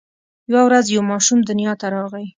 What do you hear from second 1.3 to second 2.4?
دنیا ته راغی.